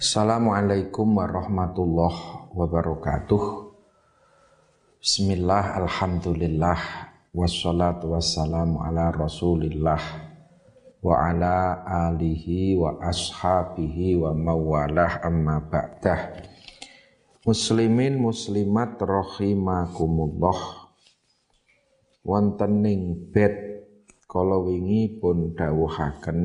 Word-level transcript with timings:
Assalamualaikum 0.00 1.20
warahmatullahi 1.20 2.56
wabarakatuh. 2.56 3.68
Bismillah, 4.96 5.76
Alhamdulillah 5.76 6.80
Wassalatu 7.36 8.16
wassalamu 8.16 8.80
ala 8.80 9.12
rasulillah 9.12 10.00
Wa 11.04 11.12
ala 11.20 11.84
alihi 11.84 12.80
wa 12.80 12.96
ashabihi 12.96 14.16
wa 14.16 14.32
mawalah 14.32 15.20
amma 15.20 15.68
ba'dah. 15.68 16.48
Muslimin 17.44 18.24
muslimat 18.24 18.96
rahimakumullah. 18.96 20.88
Wonten 22.24 22.72
ning 22.80 23.28
bed 23.36 23.84
kala 24.24 24.64
wingi 24.64 25.20
pun 25.20 25.52
dawuhaken 25.52 26.40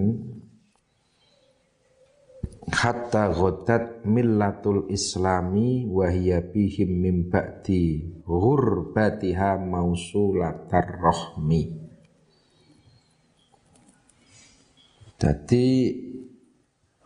hatta 2.74 3.30
ghadat 3.30 4.02
millatul 4.06 4.90
islami 4.90 5.86
wa 5.86 6.10
hiya 6.10 6.42
bihim 6.42 6.90
min 7.02 7.30
ba'di 7.30 8.22
ghurbatiha 8.26 9.62
mausulatar 9.62 10.98
rahmi. 10.98 11.86
Jadi 15.16 15.70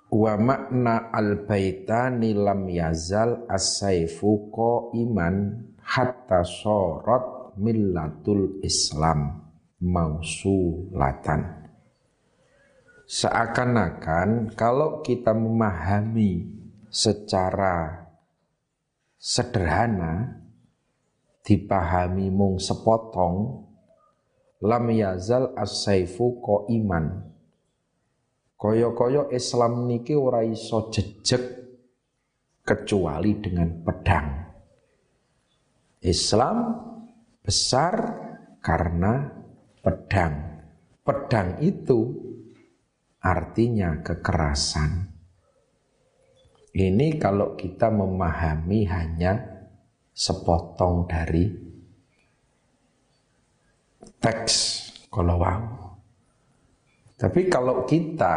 wa 0.09 0.33
makna 0.39 1.13
al 1.13 1.45
baitani 1.45 2.33
lam 2.33 2.65
yazal 2.65 3.45
as-saifu 3.45 4.49
iman 4.95 5.35
hatta 5.83 6.41
sorot 6.41 7.53
millatul 7.59 8.63
islam 8.65 9.51
mausulatan 9.83 11.58
Seakan-akan 13.09 14.53
kalau 14.53 15.01
kita 15.01 15.33
memahami 15.33 16.45
secara 16.93 18.05
sederhana, 19.17 20.45
dipahami 21.41 22.29
mung 22.29 22.61
sepotong, 22.61 23.65
lam 24.61 24.85
yazal 24.93 25.57
as-saifu 25.57 26.37
ko 26.37 26.69
iman. 26.69 27.33
Koyo-koyo 28.53 29.33
Islam 29.33 29.89
niki 29.89 30.13
ora 30.13 30.45
iso 30.45 30.93
jejeg 30.93 31.65
kecuali 32.61 33.41
dengan 33.41 33.73
pedang. 33.89 34.27
Islam 36.05 36.57
besar 37.41 37.95
karena 38.61 39.33
pedang. 39.81 40.61
Pedang 41.01 41.57
itu 41.65 42.29
artinya 43.19 43.99
kekerasan. 43.99 45.11
Ini 46.69 47.17
kalau 47.19 47.59
kita 47.59 47.91
memahami 47.91 48.87
hanya 48.87 49.33
sepotong 50.13 51.07
dari 51.09 51.49
teks 54.19 54.55
kalau. 55.09 55.79
Tapi 57.19 57.51
kalau 57.51 57.83
kita 57.83 58.35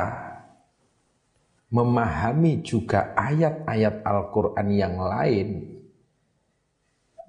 memahami 1.70 2.66
juga 2.66 3.14
ayat-ayat 3.14 4.02
Al-Quran 4.02 4.68
yang 4.74 4.96
lain, 4.98 5.48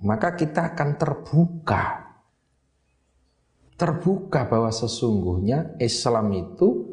maka 0.02 0.34
kita 0.34 0.74
akan 0.74 0.90
terbuka. 0.98 1.84
Terbuka 3.78 4.46
bahwa 4.50 4.70
sesungguhnya 4.70 5.78
Islam 5.78 6.30
itu 6.34 6.93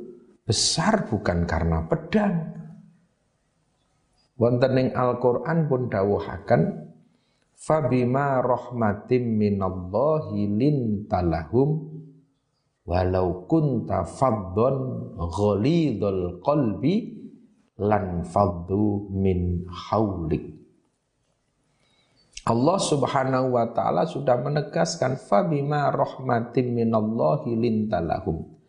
besar 0.50 1.06
bukan 1.06 1.46
karena 1.46 1.86
pedang. 1.86 2.58
Wonten 4.34 4.90
Al-Qur'an 4.90 5.70
pun 5.70 5.86
dawuhaken 5.86 6.90
fabima 7.54 8.42
rahmatim 8.42 9.38
minallahi 9.38 10.50
lintalahum 10.50 12.02
walau 12.82 13.46
kunta 13.46 14.02
faddon 14.02 15.14
ghalidul 15.22 16.42
qalbi 16.42 17.14
lan 17.78 18.26
faddu 18.26 19.06
min 19.14 19.70
haulik. 19.70 20.50
Allah 22.42 22.78
Subhanahu 22.82 23.54
wa 23.54 23.70
taala 23.70 24.02
sudah 24.02 24.34
menegaskan 24.42 25.14
fabima 25.14 25.94
rahmatim 25.94 26.74
minallahi 26.74 27.54
lintalahum 27.54 28.59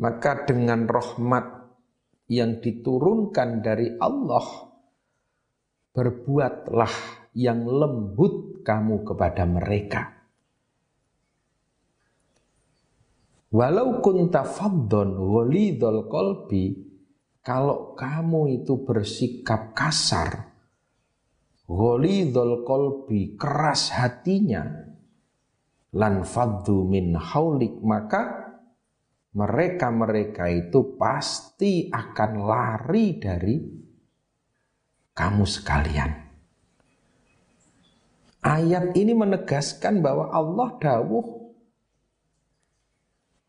maka 0.00 0.42
dengan 0.42 0.90
rahmat 0.90 1.64
yang 2.26 2.58
diturunkan 2.58 3.62
dari 3.62 3.94
Allah 4.00 4.72
berbuatlah 5.94 6.94
yang 7.38 7.62
lembut 7.66 8.66
kamu 8.66 9.06
kepada 9.06 9.44
mereka. 9.46 10.02
Walau 13.54 14.02
kunta 14.02 14.42
faddon 14.42 15.14
walidol 15.14 16.10
kolbi, 16.10 16.74
kalau 17.38 17.94
kamu 17.94 18.62
itu 18.62 18.82
bersikap 18.82 19.78
kasar, 19.78 20.50
walidol 21.70 22.66
kolbi, 22.66 23.38
keras 23.38 23.94
hatinya, 23.94 24.66
lan 25.94 26.26
faddu 26.26 26.82
min 26.82 27.14
haulik, 27.14 27.78
maka 27.78 28.43
mereka-mereka 29.34 30.46
itu 30.46 30.94
pasti 30.94 31.90
akan 31.90 32.30
lari 32.38 33.18
dari 33.18 33.56
kamu 35.10 35.42
sekalian. 35.42 36.10
Ayat 38.44 38.94
ini 38.94 39.10
menegaskan 39.16 40.04
bahwa 40.04 40.30
Allah 40.30 40.68
dawuh 40.78 41.26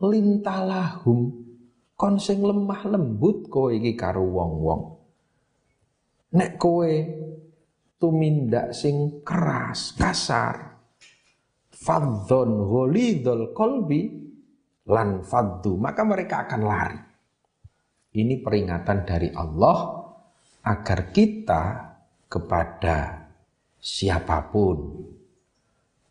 lintalahum 0.01 1.45
kon 1.93 2.15
sing 2.17 2.41
lemah 2.41 2.81
lembut 2.89 3.45
kowe 3.51 3.69
iki 3.69 3.93
karo 3.93 4.25
wong-wong. 4.25 4.81
Nek 6.35 6.57
kowe 6.57 6.93
tumindak 8.01 8.73
sing 8.73 9.21
keras, 9.21 9.93
kasar, 9.95 10.81
fadzon 11.71 12.51
ghalidul 12.65 13.53
qalbi 13.53 14.24
lan 14.89 15.25
faddu, 15.25 15.77
maka 15.81 16.01
mereka 16.05 16.45
akan 16.45 16.61
lari. 16.61 17.01
Ini 18.15 18.39
peringatan 18.39 18.99
dari 19.03 19.29
Allah 19.33 19.77
agar 20.65 20.99
kita 21.11 21.61
kepada 22.25 23.27
siapa 23.75 24.49
pun 24.49 24.77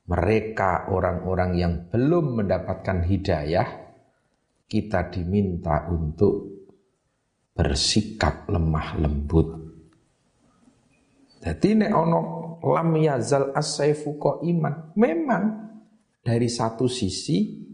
mereka 0.04 0.92
orang-orang 0.92 1.50
yang 1.56 1.74
belum 1.88 2.44
mendapatkan 2.44 3.08
hidayah 3.08 3.68
kita 4.68 5.08
diminta 5.08 5.88
untuk 5.88 6.54
bersikap 7.56 8.50
lemah 8.52 9.00
lembut. 9.00 9.48
Jadi 11.40 11.68
nek 11.76 11.92
ono 11.92 12.20
lam 12.64 12.90
yazal 12.96 13.52
as 13.52 13.76
iman. 13.80 14.74
Memang 14.96 15.44
dari 16.24 16.48
satu 16.48 16.88
sisi 16.88 17.64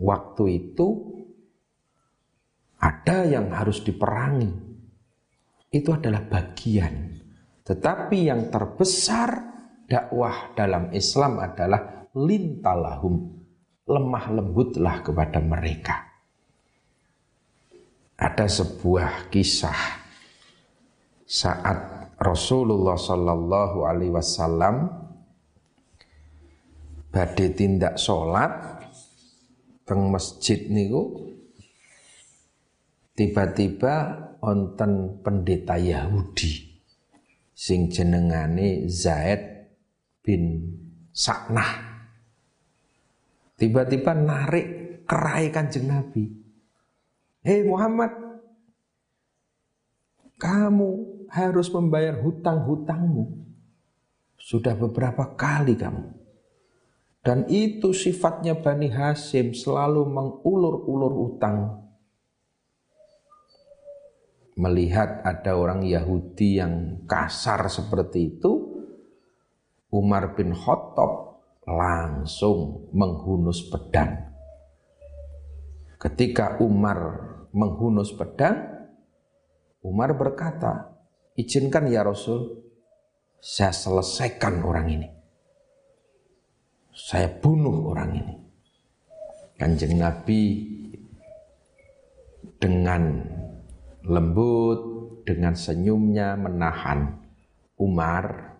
waktu 0.00 0.44
itu 0.48 0.88
ada 2.80 3.28
yang 3.28 3.52
harus 3.52 3.84
diperangi. 3.84 4.48
Itu 5.70 5.94
adalah 5.94 6.24
bagian. 6.24 7.20
Tetapi 7.62 8.18
yang 8.26 8.48
terbesar 8.50 9.30
dakwah 9.86 10.56
dalam 10.56 10.90
Islam 10.90 11.38
adalah 11.38 12.08
lintalahum. 12.16 13.38
Lemah 13.86 14.24
lembutlah 14.32 15.04
kepada 15.04 15.38
mereka. 15.38 16.08
Ada 18.16 18.46
sebuah 18.48 19.30
kisah 19.30 19.80
saat 21.30 21.78
Rasulullah 22.20 22.98
Shallallahu 22.98 23.86
Alaihi 23.86 24.12
Wasallam 24.12 24.90
badai 27.10 27.48
tindak 27.54 27.96
sholat 27.96 28.79
teng 29.90 30.06
masjid 30.06 30.70
niku 30.70 31.34
tiba-tiba 33.18 34.22
onten 34.38 35.18
pendeta 35.18 35.74
Yahudi 35.74 36.78
sing 37.50 37.90
jenengane 37.90 38.86
Zaid 38.86 39.66
bin 40.22 40.62
Saknah. 41.10 42.06
Tiba-tiba 43.58 44.14
narik 44.14 44.66
kerai 45.10 45.50
kanjeng 45.50 45.90
Nabi. 45.90 46.38
Hei 47.42 47.66
Muhammad 47.66 48.14
kamu 50.38 50.90
harus 51.34 51.66
membayar 51.74 52.14
hutang-hutangmu. 52.14 53.42
Sudah 54.38 54.78
beberapa 54.78 55.34
kali 55.34 55.74
kamu 55.74 56.19
dan 57.20 57.44
itu 57.52 57.92
sifatnya 57.92 58.56
Bani 58.56 58.88
Hasim 58.88 59.52
selalu 59.52 60.08
mengulur-ulur 60.08 61.32
utang. 61.32 61.80
melihat 64.60 65.24
ada 65.24 65.56
orang 65.56 65.80
Yahudi 65.80 66.60
yang 66.60 67.04
kasar 67.08 67.64
seperti 67.72 68.36
itu, 68.36 68.84
Umar 69.88 70.36
bin 70.36 70.52
Khattab 70.52 71.40
langsung 71.64 72.92
menghunus 72.92 73.64
pedang. 73.72 74.30
Ketika 75.96 76.60
Umar 76.60 77.00
menghunus 77.56 78.12
pedang, 78.12 78.84
Umar 79.80 80.12
berkata, 80.12 80.92
izinkan 81.40 81.88
ya 81.88 82.04
Rasul, 82.04 82.60
saya 83.40 83.72
selesaikan 83.72 84.60
orang 84.60 84.86
ini. 84.92 85.08
Saya 87.10 87.26
bunuh 87.26 87.90
orang 87.90 88.22
ini. 88.22 88.34
Kanjeng 89.58 89.98
Nabi 89.98 90.62
dengan 92.54 93.18
lembut, 94.06 94.78
dengan 95.26 95.58
senyumnya 95.58 96.38
menahan 96.38 97.18
Umar, 97.82 98.54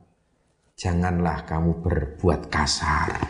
janganlah 0.75 1.47
kamu 1.47 1.79
berbuat 1.79 2.51
kasar. 2.51 3.23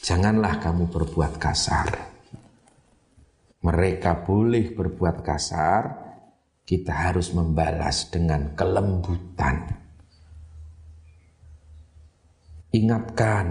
Janganlah 0.00 0.56
kamu 0.56 0.88
berbuat 0.88 1.36
kasar. 1.36 2.16
Mereka 3.60 4.24
boleh 4.24 4.72
berbuat 4.72 5.20
kasar, 5.20 5.82
kita 6.64 7.12
harus 7.12 7.28
membalas 7.36 8.08
dengan 8.08 8.56
kelembutan. 8.56 9.85
Ingatkan 12.74 13.46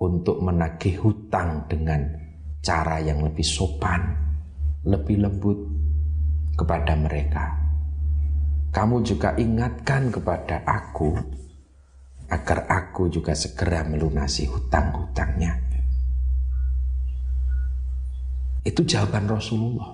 untuk 0.00 0.40
menagih 0.40 1.00
hutang 1.04 1.68
dengan 1.68 2.00
cara 2.64 2.96
yang 3.00 3.20
lebih 3.20 3.44
sopan, 3.44 4.00
lebih 4.88 5.20
lembut 5.20 5.58
kepada 6.56 6.96
mereka. 6.96 7.60
Kamu 8.72 9.04
juga 9.04 9.36
ingatkan 9.36 10.10
kepada 10.10 10.64
aku 10.64 11.14
agar 12.32 12.66
aku 12.66 13.12
juga 13.12 13.36
segera 13.36 13.84
melunasi 13.84 14.48
hutang-hutangnya. 14.48 15.60
Itu 18.64 18.80
jawaban 18.88 19.28
Rasulullah. 19.28 19.92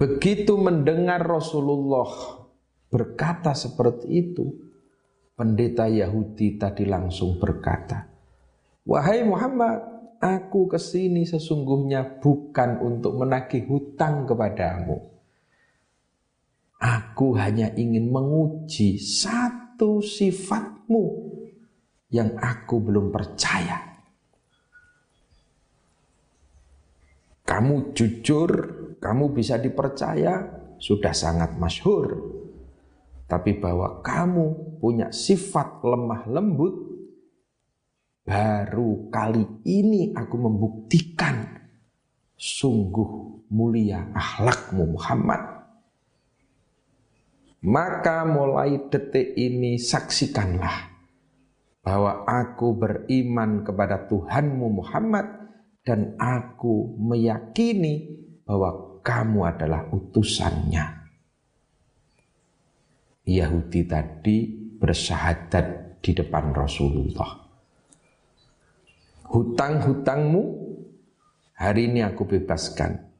Begitu 0.00 0.56
mendengar 0.56 1.20
Rasulullah 1.20 2.08
berkata 2.88 3.52
seperti 3.52 4.08
itu, 4.08 4.71
pendeta 5.36 5.88
Yahudi 5.88 6.60
tadi 6.60 6.84
langsung 6.84 7.40
berkata, 7.40 8.08
Wahai 8.82 9.22
Muhammad, 9.22 9.78
aku 10.18 10.66
ke 10.66 10.78
sini 10.78 11.22
sesungguhnya 11.22 12.18
bukan 12.18 12.82
untuk 12.82 13.14
menagih 13.14 13.66
hutang 13.70 14.26
kepadamu. 14.26 14.98
Aku 16.82 17.38
hanya 17.38 17.70
ingin 17.78 18.10
menguji 18.10 18.98
satu 18.98 20.02
sifatmu 20.02 21.30
yang 22.10 22.34
aku 22.42 22.82
belum 22.82 23.14
percaya. 23.14 23.92
Kamu 27.46 27.94
jujur, 27.94 28.50
kamu 28.98 29.24
bisa 29.30 29.62
dipercaya, 29.62 30.42
sudah 30.82 31.14
sangat 31.14 31.54
masyhur. 31.54 32.41
Tapi 33.32 33.56
bahwa 33.56 34.04
kamu 34.04 34.76
punya 34.76 35.08
sifat 35.08 35.80
lemah 35.80 36.28
lembut, 36.28 36.76
baru 38.28 39.08
kali 39.08 39.64
ini 39.64 40.12
aku 40.12 40.36
membuktikan 40.36 41.64
sungguh 42.36 43.40
mulia 43.48 44.12
akhlakmu 44.12 45.00
Muhammad. 45.00 45.64
Maka 47.64 48.28
mulai 48.28 48.92
detik 48.92 49.32
ini 49.32 49.80
saksikanlah 49.80 50.92
bahwa 51.80 52.28
aku 52.28 52.76
beriman 52.76 53.64
kepada 53.64 54.12
Tuhanmu 54.12 54.84
Muhammad 54.84 55.24
dan 55.88 56.20
aku 56.20 57.00
meyakini 57.00 58.12
bahwa 58.44 59.00
kamu 59.00 59.56
adalah 59.56 59.88
utusannya. 59.88 61.01
Yahudi 63.22 63.86
tadi 63.86 64.50
bersyahadat 64.82 65.98
di 66.02 66.10
depan 66.10 66.50
Rasulullah. 66.50 67.38
Hutang-hutangmu 69.30 70.42
hari 71.56 71.88
ini 71.88 72.02
aku 72.02 72.26
bebaskan. 72.26 73.10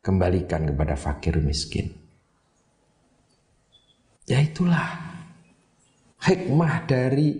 Kembalikan 0.00 0.64
kepada 0.64 0.96
fakir 0.96 1.36
miskin. 1.44 1.92
Ya 4.24 4.40
itulah 4.40 4.96
hikmah 6.24 6.88
dari 6.88 7.36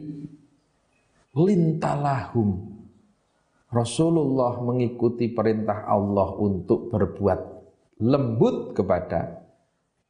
lintalahum 1.33 2.69
Rasulullah 3.71 4.61
mengikuti 4.61 5.31
perintah 5.31 5.87
Allah 5.87 6.37
untuk 6.37 6.91
berbuat 6.93 7.41
lembut 8.03 8.75
kepada 8.75 9.40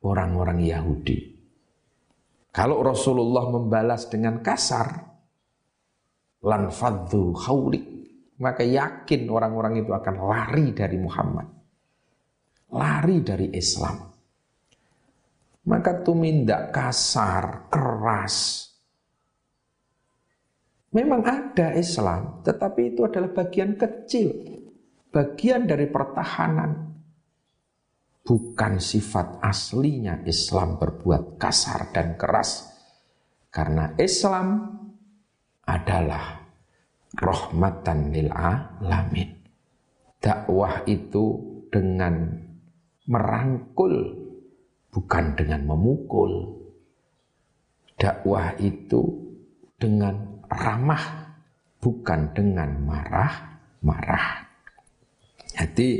orang-orang 0.05 0.58
Yahudi. 0.64 1.19
Kalau 2.50 2.82
Rasulullah 2.82 3.47
membalas 3.49 4.11
dengan 4.11 4.43
kasar, 4.43 4.88
lan 6.43 6.73
fadhu 6.73 7.37
khawlik, 7.37 7.85
maka 8.43 8.67
yakin 8.67 9.31
orang-orang 9.31 9.85
itu 9.85 9.93
akan 9.94 10.17
lari 10.19 10.67
dari 10.75 10.99
Muhammad. 10.99 11.47
Lari 12.75 13.17
dari 13.23 13.55
Islam. 13.55 13.97
Maka 15.70 16.02
tumindak 16.02 16.73
kasar, 16.75 17.70
keras, 17.70 18.70
Memang 20.91 21.23
ada 21.23 21.70
Islam, 21.79 22.43
tetapi 22.43 22.94
itu 22.94 23.06
adalah 23.06 23.31
bagian 23.31 23.79
kecil, 23.79 24.35
bagian 25.14 25.70
dari 25.70 25.87
pertahanan. 25.87 26.89
Bukan 28.31 28.79
sifat 28.79 29.43
aslinya 29.43 30.23
Islam 30.23 30.79
berbuat 30.79 31.35
kasar 31.35 31.91
dan 31.91 32.15
keras. 32.15 32.71
Karena 33.50 33.91
Islam 33.99 34.71
adalah 35.67 36.38
rahmatan 37.19 38.15
lil 38.15 38.31
alamin. 38.31 39.35
Dakwah 40.23 40.87
itu 40.87 41.43
dengan 41.75 42.38
merangkul, 43.11 44.15
bukan 44.94 45.35
dengan 45.35 45.67
memukul. 45.67 46.54
Dakwah 47.99 48.54
itu 48.62 49.02
dengan 49.75 50.38
ramah 50.47 51.35
bukan 51.81 52.31
dengan 52.37 52.76
marah-marah. 52.85 54.47
Jadi 55.50 55.90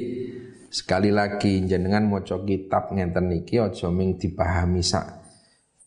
sekali 0.71 1.11
lagi 1.11 1.67
jenengan 1.67 2.07
maca 2.07 2.39
kitab 2.47 2.95
ngenten 2.95 3.27
niki 3.27 3.59
aja 3.59 3.91
ming 3.91 4.15
dipahami 4.15 4.81
sak 4.87 5.19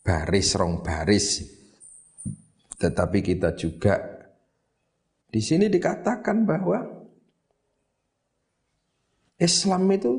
baris 0.04 0.52
rong 0.60 0.84
baris. 0.84 1.40
Tetapi 2.76 3.18
kita 3.24 3.56
juga 3.56 3.96
di 5.32 5.40
sini 5.40 5.72
dikatakan 5.72 6.44
bahwa 6.44 6.84
Islam 9.40 9.88
itu 9.88 10.12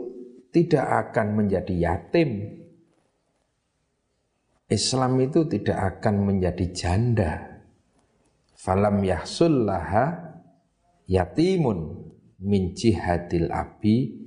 tidak 0.50 1.14
akan 1.14 1.28
menjadi 1.38 1.74
yatim. 1.78 2.30
Islam 4.66 5.22
itu 5.22 5.46
tidak 5.46 6.02
akan 6.02 6.26
menjadi 6.26 6.66
janda 6.74 7.62
falam 8.58 9.06
yahsul 9.06 9.70
laha 9.70 10.42
yatimun 11.06 12.02
min 12.42 12.74
jihadil 12.74 13.54
abi 13.54 14.25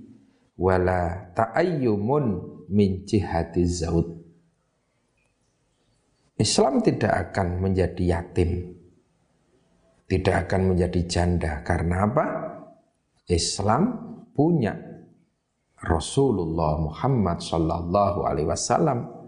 wala 0.59 1.31
ta'ayyumun 1.39 2.25
min 2.69 3.07
jihadiz 3.07 3.87
zaud 3.87 4.19
Islam 6.39 6.83
tidak 6.83 7.31
akan 7.31 7.63
menjadi 7.63 8.19
yatim 8.19 8.75
tidak 10.09 10.49
akan 10.49 10.73
menjadi 10.75 11.01
janda 11.05 11.61
karena 11.63 12.09
apa? 12.09 12.27
Islam 13.29 13.93
punya 14.33 14.73
Rasulullah 15.79 16.81
Muhammad 16.81 17.45
sallallahu 17.45 18.25
alaihi 18.25 18.49
wasallam 18.49 19.19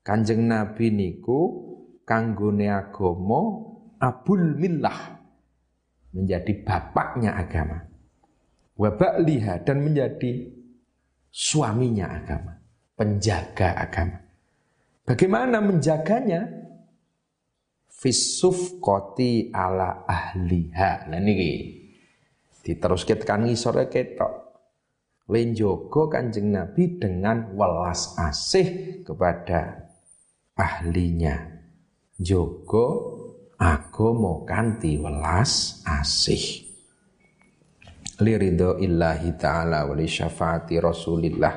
Kanjeng 0.00 0.46
Nabi 0.46 0.94
niku 0.94 1.66
kanggone 2.06 2.70
agama 2.70 3.66
abul 3.98 4.54
millah 4.54 5.18
menjadi 6.14 6.62
bapaknya 6.62 7.34
agama. 7.34 7.90
Wabak 8.78 9.18
liha 9.26 9.66
dan 9.66 9.82
menjadi 9.82 10.46
suaminya 11.36 12.08
agama, 12.16 12.56
penjaga 12.96 13.76
agama. 13.76 14.24
Bagaimana 15.04 15.60
menjaganya? 15.60 16.64
Fisuf 17.96 18.80
koti 18.80 19.52
ala 19.52 20.04
ahliha. 20.04 21.08
Nah 21.08 21.16
ini 21.16 21.72
diterus 22.60 23.04
kita 23.04 23.36
ngisore 23.36 23.88
ketok. 23.92 24.48
Lenjogo 25.26 26.06
kanjeng 26.06 26.54
Nabi 26.54 27.02
dengan 27.02 27.50
welas 27.56 28.14
asih 28.20 29.00
kepada 29.02 29.90
ahlinya. 30.54 31.56
Jogo 32.20 32.86
agomo 33.58 34.46
kanti 34.46 35.00
welas 35.00 35.82
asih. 35.82 36.65
Liridho 38.16 38.80
illahi 38.80 39.36
ta'ala 39.36 39.84
wali 39.84 40.08
syafaati 40.08 40.80
rasulillah 40.80 41.52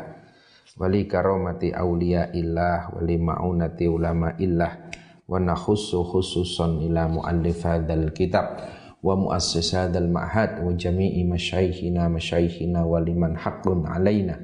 wali 0.76 1.08
karomati 1.08 1.72
awliya 1.72 2.36
illah 2.36 2.92
wali 3.00 3.16
ma'unati 3.16 3.88
ulama 3.88 4.36
illah 4.36 4.92
wa 5.24 5.40
nakhussu 5.40 6.04
khususan 6.04 6.84
ila 6.84 7.08
muallif 7.08 7.64
hadzal 7.64 8.12
kitab 8.12 8.60
wa 9.00 9.16
muassis 9.16 9.72
hadzal 9.72 10.12
ma'had 10.12 10.60
wa 10.60 10.76
jami'i 10.76 11.24
masyaikhina 11.24 12.12
masyaikhina 12.12 12.84
wa 12.84 13.00
liman 13.00 13.40
haqqun 13.40 13.88
alaina 13.88 14.36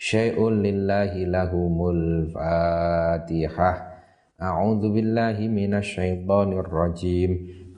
syai'un 0.00 0.64
lillahi 0.64 1.28
lahumul 1.28 2.32
fatihah 2.32 4.00
a'udzu 4.40 4.96
billahi 4.96 5.52
minasy 5.52 5.92
syaithanir 5.92 6.64
rajim 6.64 7.59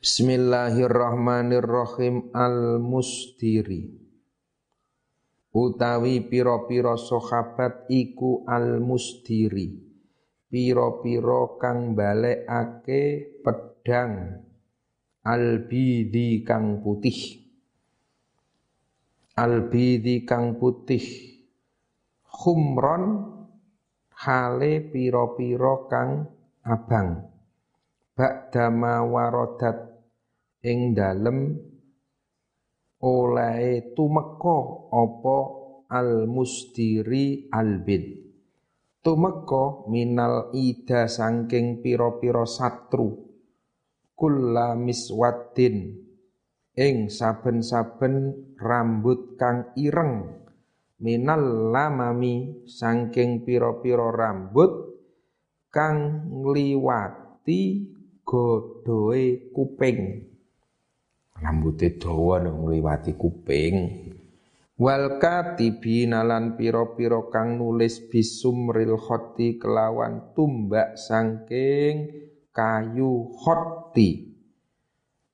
Bismillahirrahmanirrahim. 0.00 2.32
Al-Mustiri. 2.32 4.00
Utawi 5.52 6.24
piro-piro 6.24 6.96
sahabat 6.96 7.84
iku 7.92 8.48
al-mustiri. 8.48 9.76
Piro-piro 10.48 11.60
kang 11.60 11.92
balekake 11.92 13.28
pedang 13.44 14.40
albidi 15.20 16.48
kang 16.48 16.80
putih. 16.80 17.44
Albidi 19.36 20.24
kang 20.24 20.56
putih. 20.56 21.04
Khumron 22.24 23.04
hale 24.16 24.80
piro-piro 24.80 25.92
kang 25.92 26.24
abang. 26.64 27.28
Ba'dama 28.16 29.04
warodat 29.04 29.89
ing 30.60 30.92
dalem 30.92 31.56
oleh 33.00 33.96
tumeka 33.96 34.58
apa 34.92 35.38
al 35.88 36.28
mustiri 36.28 37.48
albid. 37.48 38.20
Tumeka 39.00 39.88
minal 39.88 40.52
ida 40.52 41.08
sangking 41.08 41.80
piro-piro 41.80 42.44
satru. 42.44 43.16
Kulla 44.12 44.76
miswaddin. 44.76 45.96
Ing 46.76 47.08
saben-saben 47.08 48.36
rambut 48.60 49.40
kang 49.40 49.72
ireng. 49.80 50.44
Minal 51.00 51.72
lamami 51.72 52.68
sangking 52.68 53.48
piro-piro 53.48 54.12
rambut 54.12 55.00
kang 55.72 56.28
ngliwati 56.28 57.88
godoe 58.20 59.48
kuping 59.56 60.29
rambute 61.40 61.96
dawa 61.96 62.44
nang 62.44 62.62
ngliwati 62.62 63.16
kuping. 63.16 63.76
Wal 64.80 65.20
katibina 65.20 66.24
lan 66.24 66.56
pira-pira 66.56 67.28
kang 67.28 67.60
nulis 67.60 68.00
bisumril 68.08 68.96
khoti 68.96 69.60
kelawan 69.60 70.32
tumbak 70.32 70.96
sangking 70.96 72.08
kayu 72.48 73.28
khoti. 73.36 74.32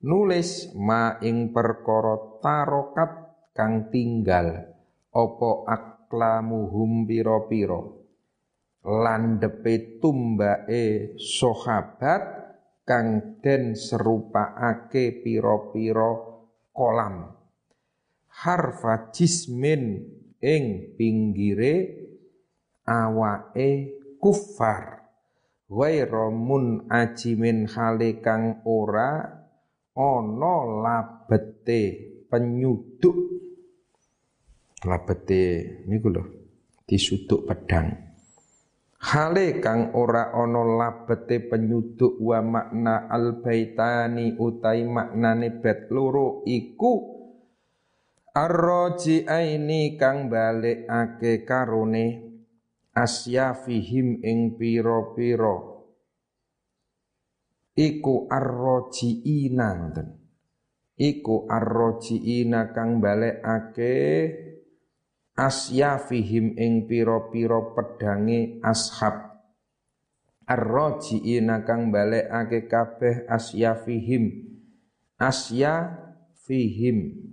Nulis 0.03 0.75
ma 0.75 1.19
ing 1.23 1.55
perkara 1.55 2.43
tarokat 2.43 3.11
kang 3.55 3.91
tinggal 3.91 4.67
apa 5.15 5.51
aklamuhum 5.67 7.07
pira-pira? 7.07 7.83
Landepe 8.87 9.99
tumbake 9.99 11.19
sahabat 11.19 12.46
kang 12.87 13.43
den 13.43 13.75
serupaake 13.75 15.27
pira-pira 15.27 16.11
kolam. 16.71 17.35
Harfa 18.47 19.11
jismin 19.11 20.07
ing 20.39 20.95
pinggire 20.95 21.75
awake 22.87 23.71
kufar. 24.23 25.03
Mun 25.67 26.87
ajimin 26.87 27.67
hale 27.67 28.23
kang 28.23 28.63
ora 28.63 29.19
ana 29.99 30.57
labete 30.63 31.83
penyuduk. 32.31 33.19
Labete 34.87 35.43
niku 35.91 36.09
lho 36.15 36.23
disuduk 36.87 37.51
pedang 37.51 38.06
Hale 39.07 39.63
kang 39.63 39.95
ora 39.95 40.35
ana 40.35 40.67
labete 40.67 41.39
penyuduk 41.47 42.19
wa 42.19 42.43
makna 42.43 43.07
al 43.07 43.39
baitani 43.39 44.35
utai 44.35 44.83
maknane 44.83 45.63
bet 45.63 45.87
loro 45.95 46.43
iku 46.43 47.15
aini 48.35 49.95
kang 49.95 50.27
balekake 50.27 51.47
karone 51.47 52.07
asyafihim 52.99 54.27
ing 54.27 54.59
pira-pira. 54.59 55.57
Iku 57.79 58.27
arrojiina 58.27 59.69
ngoten 59.79 60.09
iku 60.99 61.47
arrojiina 61.47 62.75
kang 62.75 62.99
balekake 62.99 63.95
asyafihim 65.37 66.57
ing 66.57 66.89
pira-pira 66.89 67.61
pedange 67.77 68.59
ashab. 68.65 69.37
Arrajiina 70.49 71.69
kang 71.69 71.93
balekake 71.93 72.65
kabeh 72.67 73.29
asyafihim 73.29 74.49
asya 75.21 75.93
fihim. 76.49 77.29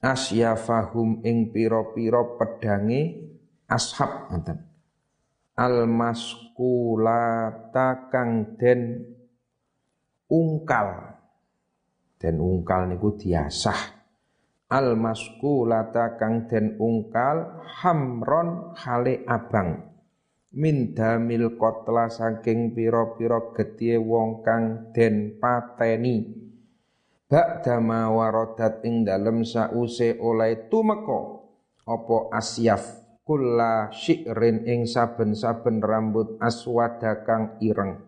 Asyafahum 0.00 1.20
ing 1.24 1.52
pira-pira 1.52 2.24
pedange 2.40 3.28
ashab. 3.68 4.32
Al 5.56 5.88
maskulata 5.88 7.08
kang 8.08 8.56
den 8.56 9.04
ungkal. 10.28 11.16
Den 12.16 12.40
ungkal 12.40 12.88
niku 12.88 13.12
diasah 13.20 13.95
al 14.66 14.98
maskulata 14.98 16.18
kang 16.18 16.50
den 16.50 16.74
ungkal 16.82 17.62
hamron 17.82 18.74
hale 18.74 19.22
abang. 19.26 19.94
Min 20.56 20.96
damil 20.96 21.60
kotla 21.60 22.08
saking 22.08 22.72
pira-pira 22.72 23.52
getih 23.52 24.00
wong 24.00 24.40
kang 24.40 24.90
den 24.96 25.36
pateni. 25.36 26.32
Ba'dama 27.26 28.08
warodat 28.14 28.86
ing 28.86 29.02
dalem 29.04 29.42
sause 29.42 30.16
oleh 30.16 30.70
tumeka. 30.70 31.44
Apa 31.86 32.34
asyaf 32.34 32.82
kulla 33.26 33.90
syi'rin 33.90 34.64
ing 34.66 34.86
saben-saben 34.86 35.82
rambut 35.82 36.38
aswada 36.38 37.26
kang 37.26 37.58
ireng. 37.58 38.00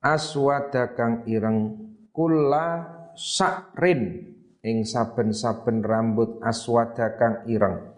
Aswada 0.00 0.92
kang 0.92 1.24
ireng 1.26 1.76
kulla 2.12 2.84
sakrin 3.16 4.29
ing 4.64 4.84
saben-saben 4.84 5.80
rambut 5.80 6.40
aswada 6.44 7.16
kang 7.16 7.44
ireng. 7.48 7.96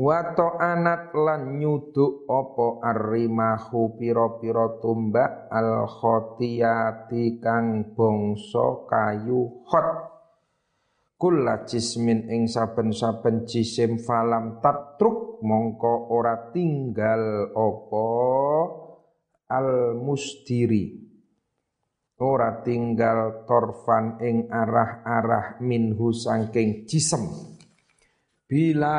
Wato 0.00 0.56
anat 0.56 1.12
lan 1.12 1.60
nyuduk 1.60 2.24
opo 2.24 2.80
arrimahu 2.80 4.00
piro-piro 4.00 4.80
tumbak 4.80 5.50
al 5.52 5.84
khotiyati 5.84 7.36
kang 7.42 7.92
bongso 7.92 8.88
kayu 8.88 9.66
khot 9.68 10.10
Kula 11.20 11.68
jismin 11.68 12.32
ing 12.32 12.48
saben-saben 12.48 13.44
jisim 13.44 14.00
falam 14.00 14.56
tatruk 14.64 15.44
mongko 15.44 16.08
ora 16.16 16.48
tinggal 16.48 17.52
opo 17.52 18.08
al 19.52 20.00
musdiri 20.00 21.09
ora 22.20 22.60
tinggal 22.60 23.48
torfan 23.48 24.20
ing 24.20 24.52
arah-arah 24.52 25.56
minhu 25.64 26.12
sangking 26.12 26.84
jisem. 26.84 27.24
Bila 28.44 28.96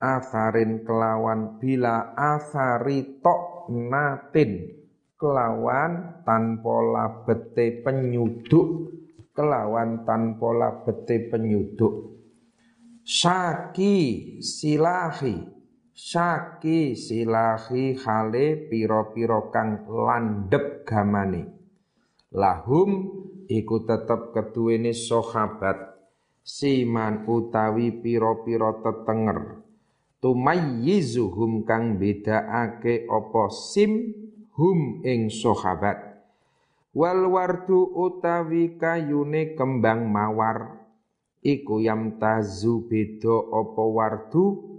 atharin 0.00 0.82
kelawan 0.82 1.62
bila 1.62 2.12
athari 2.18 3.22
tok 3.22 3.70
natin. 3.70 4.76
Kelawan 5.20 6.24
tanpa 6.24 6.80
labete 6.80 7.84
penyuduk 7.84 8.88
kelawan 9.36 10.08
tanpa 10.08 10.48
labete 10.52 11.28
penyuduk. 11.28 12.24
Syaki 13.04 13.96
silahi 14.40 15.59
syaki 15.94 16.94
silahi 16.96 17.98
hale 17.98 18.68
piro-piro 18.70 19.50
kang 19.50 19.86
landep 19.86 20.86
gamane. 20.86 21.50
Lahum 22.30 23.10
iku 23.50 23.82
tetep 23.82 24.30
keduwene 24.30 24.94
sahabat 24.94 25.98
siman 26.46 27.26
utawi 27.26 27.90
piro-piro 27.90 28.82
tetenger. 28.82 29.62
Tumayyizuhum 30.20 31.64
kang 31.64 31.96
bedaake 31.96 33.08
apa 33.08 33.44
sim 33.48 34.12
hum 34.54 35.00
ing 35.00 35.32
sahabat. 35.32 36.22
Wal 36.92 37.24
wardu 37.30 37.88
utawi 37.94 38.76
kayune 38.76 39.54
kembang 39.56 40.10
mawar 40.10 40.80
iku 41.40 41.80
yam 41.80 42.20
tazu 42.20 42.84
beda 42.84 43.48
apa 43.48 43.82
wardu 43.86 44.69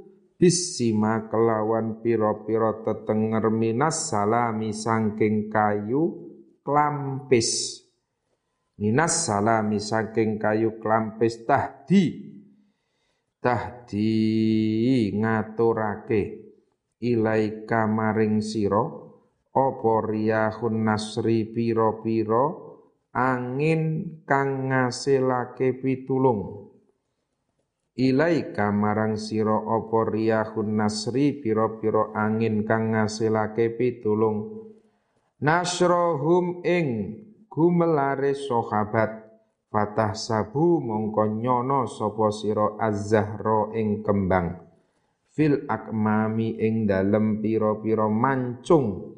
bisima 0.41 1.29
kelawan 1.29 2.01
pira-pira 2.01 2.81
tetenger 2.81 3.53
minas 3.53 4.09
salami 4.09 4.73
sangking 4.73 5.53
kayu 5.53 6.33
klampis. 6.65 7.77
Minas 8.81 9.29
salami 9.29 9.77
saking 9.77 10.41
kayu 10.41 10.81
klampis 10.81 11.45
tahdi. 11.45 12.33
Tahdi 13.37 15.13
ngaturake 15.13 16.21
ilaika 17.01 17.85
maring 17.85 18.41
sira 18.41 18.85
apa 19.53 19.93
riyahun 20.09 20.85
nasri 20.85 21.49
pira-pira 21.49 22.53
angin 23.13 23.81
kang 24.25 24.69
ngasilake 24.69 25.81
pitulung 25.81 26.70
ilaika 27.95 28.71
marang 28.71 29.19
sira 29.19 29.55
apa 29.55 29.99
riyahun 30.07 30.79
nasri 30.79 31.39
pira-pira 31.43 32.15
angin 32.15 32.63
kang 32.63 32.95
ngasilake 32.95 33.75
pitulung. 33.75 34.67
Nasrohum 35.41 36.61
ing 36.61 37.17
gumelare 37.49 38.37
sahabat 38.37 39.21
Fatah 39.71 40.11
sabu 40.11 40.83
mongko 40.83 41.31
nyono 41.39 41.87
sapa 41.87 42.27
sira 42.35 42.75
az-zahra 42.75 43.71
ing 43.71 44.03
kembang. 44.03 44.59
Fil 45.31 45.63
akmami 45.63 46.59
ing 46.59 46.91
dalem 46.91 47.39
pira-pira 47.39 48.11
mancung. 48.11 49.15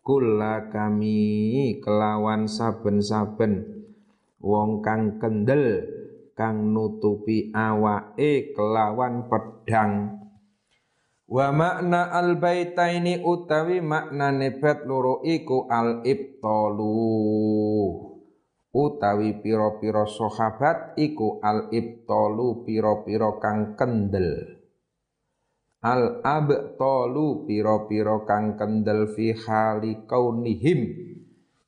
Kula 0.00 0.72
kami 0.72 1.78
kelawan 1.84 2.48
saben-saben 2.48 3.84
wong 4.40 4.80
kang 4.80 5.20
kendel 5.20 5.91
kang 6.42 6.74
nutupi 6.74 7.54
awake 7.54 8.50
kelawan 8.50 9.30
pedang 9.30 10.18
wa 11.30 11.46
makna 11.54 12.10
al 12.10 12.34
baitaini 12.34 13.22
utawi 13.22 13.78
makna 13.78 14.34
nebat 14.34 14.82
loro 14.82 15.22
iku 15.22 15.70
al 15.70 16.02
ibtalu 16.02 16.98
utawi 18.74 19.38
pira-pira 19.38 20.02
sahabat 20.02 20.98
iku 20.98 21.38
al 21.38 21.70
ibtalu 21.70 22.66
pira-pira 22.66 23.38
kang 23.38 23.78
kendel. 23.78 24.58
Al 25.82 26.24
abtalu 26.24 27.46
pira-pira 27.46 28.24
kang 28.26 28.56
kendel 28.56 29.12
fi 29.12 29.36
hali 29.36 30.08
kaunihim 30.08 31.11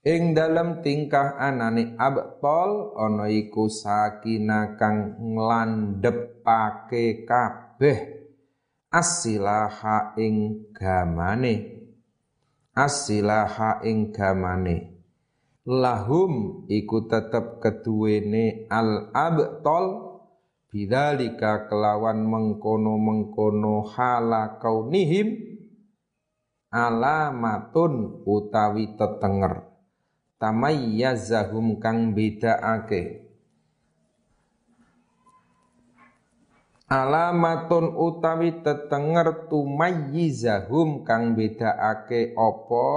ing 0.04 0.36
dalam 0.36 0.84
tingkah 0.84 1.40
anane 1.40 1.96
abtal 1.96 2.92
ana 3.00 3.32
iku 3.32 3.72
sakina 3.72 4.76
kang 4.76 5.16
nglandhepake 5.16 7.24
kabeh 7.24 7.98
asilaha 8.92 10.12
ing 10.20 10.68
gamane. 10.70 11.72
Asilaha 12.76 13.80
ing 13.86 14.12
gamane. 14.12 14.92
Lahum 15.64 16.66
iku 16.68 17.08
tetep 17.08 17.64
keduwene 17.64 18.68
al 18.68 19.08
abtol 19.16 20.20
bidzalika 20.68 21.72
kelawan 21.72 22.28
mengkono-mengkono 22.28 23.88
hala 23.88 24.60
kaunihim 24.60 25.32
alamatun 26.68 28.26
utawi 28.28 28.92
tetenger 28.98 29.73
tamayyazahum 30.44 31.80
kang 31.80 32.12
bedaake 32.12 33.24
alamatun 36.84 37.96
utawi 37.96 38.60
tetenger 38.60 39.48
tumayyizahum 39.48 41.00
kang 41.08 41.32
bedaake 41.32 42.36
opo 42.36 42.92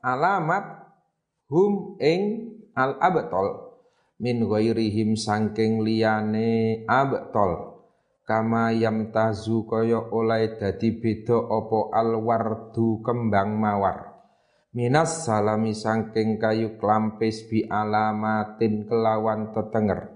alamat 0.00 0.88
hum 1.52 2.00
ing 2.00 2.48
al 2.72 2.96
abtol 2.96 3.76
min 4.16 4.48
ghairihim 4.48 5.20
sangking 5.20 5.84
liyane 5.84 6.84
abtol. 6.88 7.76
Kama 8.24 8.70
yam 8.70 9.10
tazu 9.10 9.66
kaya 9.66 9.98
oleh 10.14 10.54
dadi 10.54 10.94
beda 10.94 11.34
apa 11.34 11.90
al 11.90 12.14
wardu 12.14 13.02
kembang 13.02 13.58
mawar 13.58 14.19
minas 14.70 15.26
salami 15.26 15.74
sangking 15.74 16.38
kayu 16.38 16.78
klampis 16.78 17.42
bi 17.50 17.66
alamatin 17.66 18.86
kelawan 18.86 19.50
tetenger. 19.50 20.14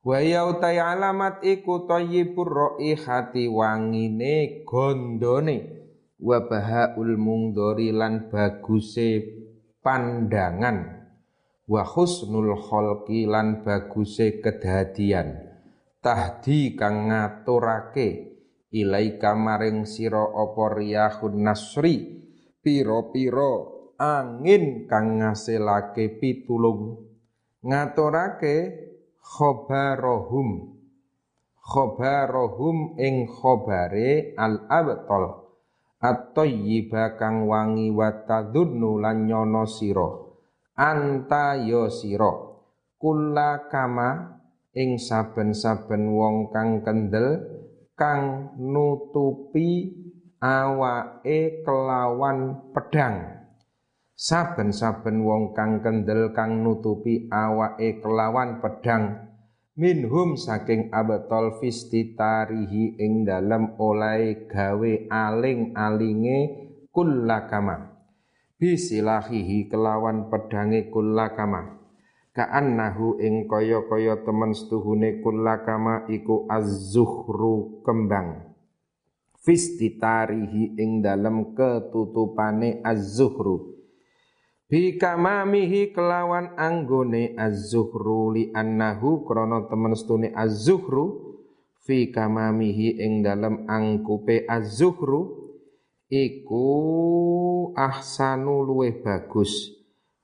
Wa 0.00 0.16
ya 0.24 0.48
utai 0.48 0.80
alamat 0.80 1.44
iku 1.44 1.84
thayyibur 1.84 2.48
raihati 2.48 3.50
wangine 3.50 4.64
gondone. 4.64 5.82
Wa 6.20 6.44
bahaul 6.44 7.16
mungdori 7.16 7.92
lan 7.92 8.28
baguse 8.28 9.24
pandangan. 9.84 11.08
Wa 11.68 11.84
husnul 11.84 12.56
khalqi 12.60 13.28
lan 13.28 13.64
baguse 13.64 14.40
kedadian. 14.40 15.36
Tahdi 16.00 16.76
kang 16.76 17.12
ngaturake. 17.12 18.30
Ilaika 18.70 19.34
maring 19.34 19.84
sira 19.84 20.30
apa 20.30 20.64
riyahun 20.78 21.34
nasri. 21.42 22.20
Pira-pira 22.60 23.79
angin 24.00 24.88
kang 24.88 25.20
ngasilake 25.20 26.16
pitulung. 26.16 27.04
Ngaturake 27.60 28.56
khobarohum. 29.20 30.80
Khobarohum 31.60 32.96
ing 32.96 33.28
khobare 33.28 34.32
al 34.40 34.64
abtal 34.72 35.52
at-thayyiba 36.00 37.20
kang 37.20 37.44
wangi 37.44 37.92
wa 37.92 38.24
tadunnu 38.24 38.96
lan 38.96 39.28
nyono 39.28 39.68
sira. 39.68 40.08
Anta 40.80 41.60
ya 41.60 41.92
sira. 41.92 42.32
Kula 42.96 43.68
kama 43.68 44.40
ing 44.72 44.96
saben-saben 44.96 46.08
wong 46.16 46.48
kang 46.48 46.80
kendel 46.80 47.44
kang 47.92 48.56
nutupi 48.56 49.92
awake 50.40 51.60
kelawan 51.60 52.72
pedang 52.72 53.39
saben-saben 54.20 55.24
wong 55.24 55.56
kang 55.56 55.80
kendel 55.80 56.36
kang 56.36 56.60
nutupi 56.60 57.24
awake 57.32 58.04
kelawan 58.04 58.60
pedang 58.60 59.32
minhum 59.80 60.36
saking 60.36 60.92
abtol 60.92 61.56
fistitarihi 61.56 63.00
ing 63.00 63.24
dalem 63.24 63.80
oleh 63.80 64.44
gawe 64.44 64.92
aling-alinge 65.08 66.38
kullakama. 66.92 67.96
Bisilahihi 68.60 69.72
kelawan 69.72 70.28
pedange 70.28 70.92
kullakama. 70.92 71.80
Ka'annahu 72.36 73.24
ing 73.24 73.48
kaya-kaya 73.48 74.20
temen 74.20 74.52
setuhune 74.52 75.24
kullakama 75.24 76.04
iku 76.12 76.44
az-zuhru 76.44 77.80
kembang. 77.80 78.52
Fistitarihi 79.40 80.76
ing 80.76 81.00
dalem 81.00 81.56
ketutupane 81.56 82.84
az-zuhru 82.84 83.79
bikamamihi 84.70 85.90
kelawan 85.90 86.54
anggone 86.54 87.34
az-zuhru 87.34 88.30
li 88.30 88.54
annahu 88.54 89.26
krana 89.26 89.66
temen 89.66 89.98
stune 89.98 90.30
az-zuhru 90.30 91.34
fi 91.82 92.14
kamamihi 92.14 93.02
ing 93.02 93.26
dalem 93.26 93.66
angkupe 93.66 94.46
az-zuhru 94.46 95.20
iku 96.06 96.66
ahsanu 97.74 98.62
luweh 98.62 99.02
bagus. 99.02 99.74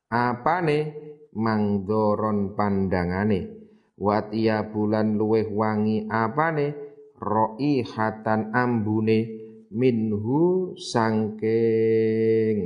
Apane? 0.07 1.03
Mangdoron 1.37 2.57
pandangane. 2.57 3.53
Watia 3.99 4.65
bulan 4.73 5.19
luweh 5.19 5.51
wangi 5.51 6.07
apane? 6.09 6.87
Hatan 7.97 8.55
ambune 8.55 9.19
minhu 9.75 10.73
sangking 10.79 12.59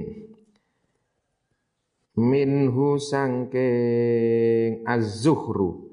minhu 2.20 3.00
sangking 3.00 4.84
az-zuhru 4.84 5.88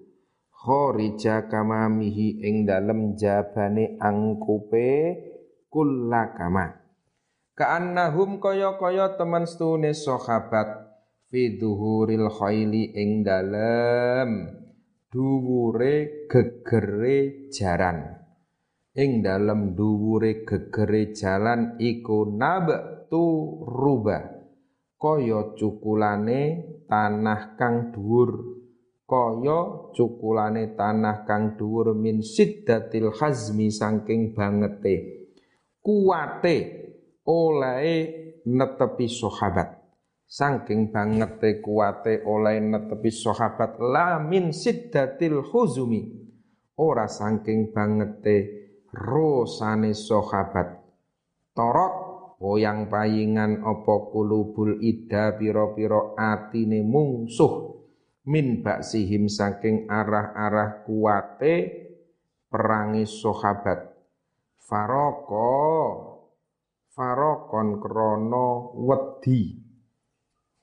kharija 0.51 1.47
kamamihi 1.47 2.43
ing 2.43 2.67
dalem 2.67 3.15
jabane 3.15 3.95
angkupe 4.03 4.91
kullakama 5.71 6.87
Ka'annahum 7.57 8.37
kaya-kaya 8.37 9.17
teman 9.17 9.49
stune 9.49 9.89
sahabat 9.89 10.93
fi 11.25 11.57
dhuhuril 11.57 12.29
khaili 12.29 12.93
ing 12.93 13.25
dalem 13.25 14.45
dhuwure 15.09 16.29
gegere 16.29 17.49
jaran. 17.49 18.13
Ing 18.93 19.25
dalem 19.25 19.73
dhuwure 19.73 20.45
gegere 20.45 21.17
jalan 21.17 21.81
iku 21.81 22.29
nabtu 22.29 23.25
ruba 23.65 24.36
kaya 24.97 25.53
cukulane 25.53 26.41
tanah 26.89 27.53
kang 27.55 27.93
dhuwur. 27.93 28.57
Kaya 29.07 29.93
cukulane 29.95 30.75
tanah 30.75 31.23
kang 31.23 31.55
dhuwur 31.55 31.95
min 31.95 32.19
siddatil 32.19 33.15
hazmi 33.15 33.71
saking 33.71 34.35
bangete. 34.35 35.29
Kuwate 35.79 36.57
oleh 37.23 37.93
netepi 38.43 39.07
sahabat. 39.07 39.79
Saking 40.27 40.91
bangete 40.91 41.63
kuate 41.63 42.19
oleh 42.27 42.59
netepi 42.59 43.07
sahabat 43.07 43.79
lamin 43.79 44.51
siddatil 44.51 45.39
huzumi. 45.39 46.03
Ora 46.75 47.07
saking 47.07 47.71
bangete 47.71 48.37
rosane 48.91 49.95
sahabat. 49.95 50.83
Torot 51.55 52.06
poyang 52.37 52.85
payingan 52.85 53.65
opo 53.65 54.13
kulubul 54.13 54.77
ida 54.77 55.33
piro-piro 55.35 56.13
atine 56.13 56.85
mungsuh 56.85 57.73
min 58.29 58.61
baksihim 58.61 59.25
saking 59.25 59.89
arah-arah 59.89 60.85
kuate 60.85 61.55
perangi 62.47 63.09
sahabat. 63.09 63.97
Faroko 64.61 65.55
farokon 66.93 67.81
krono 67.81 68.77
wedi. 68.85 69.57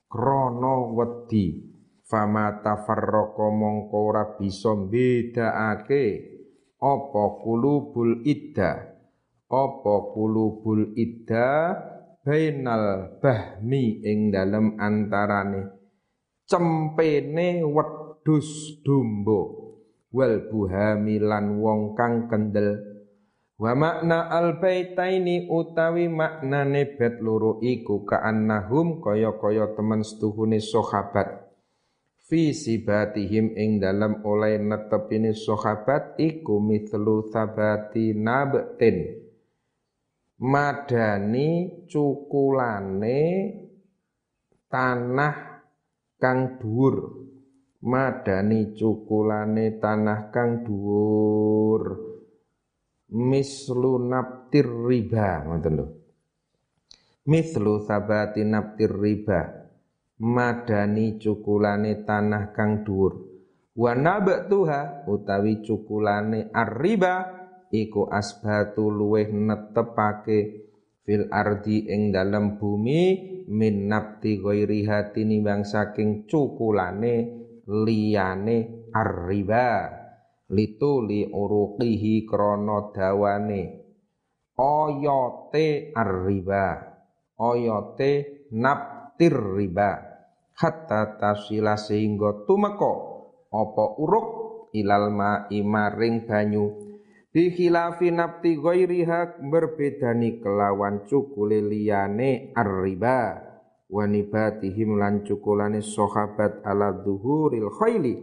Krono 0.07 0.95
wedi. 0.95 1.75
Fama 2.05 2.61
tafarraqa 2.61 3.49
mongko 3.49 3.97
ora 4.13 4.37
bisa 4.37 4.77
bedakake 4.77 6.05
apa 6.77 7.25
kulubul 7.41 8.21
idda 8.29 8.94
apa 9.55 9.95
kulubul 10.11 10.91
idda 10.99 11.79
bainal 12.27 13.21
bahmi 13.23 14.03
ing 14.03 14.35
dalem 14.35 14.75
antarane 14.83 15.71
cempene 16.51 17.63
wedhus 17.63 18.83
domba 18.83 19.41
wal 20.11 20.35
buhami 20.51 21.23
lan 21.23 21.63
wong 21.63 21.95
kang 21.95 22.27
kendel 22.27 22.95
Wa 23.55 23.71
makna 23.79 24.35
al 24.35 24.59
baitaini 24.59 25.47
utawi 25.47 26.11
maknane 26.11 26.99
bet 26.99 27.23
loro 27.23 27.63
iku 27.63 28.03
ka'annahum 28.03 28.99
kaya-kaya 28.99 29.79
temen 29.79 30.03
setuhune 30.03 30.59
sahabat. 30.59 31.55
Fi 32.27 32.51
sibatihim 32.51 33.55
ing 33.55 33.79
dalam 33.79 34.27
oleh 34.27 34.59
netepine 34.59 35.39
sahabat 35.39 36.19
iku 36.19 36.59
mithlu 36.59 37.31
sabati 37.31 38.11
nabtin. 38.19 39.24
Madani 40.43 41.87
cukulane 41.87 43.23
tanah 44.67 45.37
kang 46.19 46.59
dhuwur. 46.59 46.97
Madani 47.87 48.75
cukulane 48.75 49.79
tanah 49.79 50.35
kang 50.35 50.67
dhuwur. 50.67 51.83
Mislu 53.15 53.93
naptir 54.11 54.67
riba 54.67 55.47
ngoten 55.47 55.75
lho. 55.79 55.87
Mislu 57.31 57.87
sabati 57.87 58.43
naptir 58.43 58.91
riba. 58.91 59.71
Madani 60.19 61.15
cukulane 61.23 62.03
tanah 62.03 62.51
kang 62.51 62.83
dhuwur. 62.83 63.23
Wa 63.79 63.95
nabatuha 63.95 65.07
utawi 65.07 65.63
cukulane 65.63 66.51
arriba 66.51 67.44
iku 67.75 68.07
asbatu 68.07 68.87
luweh 68.87 69.27
netepake 69.35 70.39
fil 71.03 71.27
ardi 71.35 71.91
ing 71.91 72.15
dalem 72.15 72.55
bumi 72.55 73.35
min 73.51 73.91
nabti 73.91 74.39
ghairiha 74.39 75.11
tinimbang 75.11 75.67
saking 75.67 76.31
cukulane 76.31 77.15
liyane 77.67 78.89
arriba. 78.95 80.01
Lituli 80.45 81.25
uruqihi 81.25 82.29
krono 82.29 82.93
dawane 82.93 83.63
oyote 84.61 85.91
arriba. 85.97 86.67
Oyote 87.41 88.13
naptir 88.55 89.35
riba. 89.35 89.91
Hatta 90.55 91.19
tasila 91.19 91.75
sehingga 91.75 92.47
tumeko 92.47 92.93
opo 93.51 93.85
uruk 93.99 94.29
ilal 94.71 95.11
ma'i 95.11 95.67
maring 95.67 96.23
banyu 96.29 96.84
bi 97.35 97.51
khilafi 97.51 98.15
napti 98.15 98.55
ghairiha 98.55 99.43
berbedani 99.51 100.39
kelawan 100.39 101.03
cukule 101.11 101.59
liyane 101.59 102.55
arriba. 102.55 103.43
Wanibatihim 103.91 104.97
lan 104.97 105.27
cukulane 105.27 105.83
sahabat 105.83 106.63
ala 106.63 106.95
dhuhuril 106.95 107.75
khaili. 107.75 108.17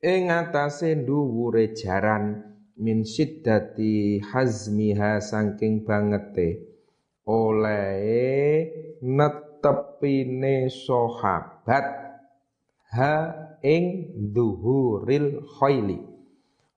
Ing 0.00 0.30
atase 0.30 0.94
dhuwure 1.04 1.74
jaran 1.76 2.42
min 2.80 3.04
siddati 3.04 4.22
hazmiha 4.22 5.20
saking 5.20 5.82
bangete. 5.84 6.70
Oleh 7.26 8.70
netepine 9.04 10.70
sahabat. 10.70 11.86
Ha 12.94 13.14
ing 13.62 13.84
dhuhuril 14.34 15.44
khaili 15.60 16.09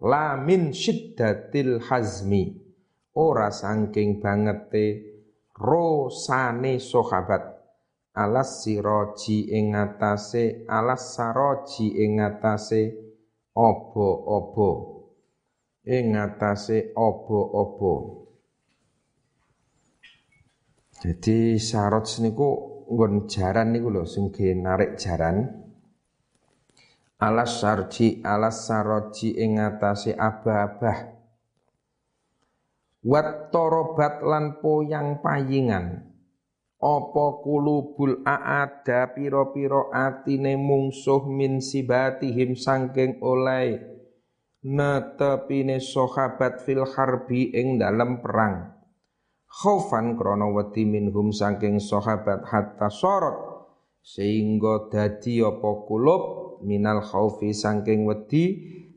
la 0.04 0.36
min 0.36 0.76
syiddatil 0.76 1.80
hazmi. 1.88 2.60
Ora 3.16 3.54
saking 3.54 4.20
bangete 4.20 4.86
rosane 5.56 6.82
sahabat. 6.82 7.44
Alas 8.14 8.62
siroji 8.62 9.50
ing 9.50 9.74
atase 9.74 10.70
alas 10.70 11.18
saroji 11.18 11.98
ing 11.98 12.22
atase 12.22 13.04
apa-apa 13.54 14.94
ing 15.86 16.16
ngatasé 16.16 16.96
apa-apa 16.96 17.94
jadi 21.04 21.60
sarot 21.60 22.08
niku 22.24 22.50
nggon 22.88 23.28
jaran 23.28 23.76
niku 23.76 23.92
lho 23.92 24.04
sing 24.08 24.32
narik 24.64 24.96
jaran 24.96 25.63
alas 27.24 27.64
sarji 27.64 28.20
alas 28.20 28.68
saroji 28.68 29.40
ing 29.40 29.56
ngatasé 29.56 30.12
abah-abah. 30.12 31.16
Wat 33.08 33.48
torobat 33.48 34.20
lan 34.28 34.60
poyang 34.60 35.24
payingan. 35.24 36.12
Apa 36.84 37.40
kulubul 37.40 38.28
aada 38.28 39.16
piro-piro 39.16 39.88
atine 39.96 40.60
mungsuh 40.60 41.24
min 41.32 41.64
sibatihim 41.64 42.60
sangking 42.60 43.24
oleh 43.24 43.80
netepine 44.68 45.80
sahabat 45.80 46.60
fil 46.68 46.84
harbi 46.84 47.56
ing 47.56 47.80
dalam 47.80 48.20
perang. 48.20 48.68
Khaufan 49.48 50.20
krana 50.20 50.52
wedi 50.52 50.84
minhum 50.84 51.32
sangking 51.32 51.80
sahabat 51.80 52.52
hatta 52.52 52.92
sorot 52.92 53.54
sehingga 54.04 54.92
dadi 54.92 55.40
apa 55.40 55.88
kulub 55.88 56.53
minal 56.64 57.04
khaufi 57.04 57.52
sangking 57.52 58.08
wedi 58.08 58.44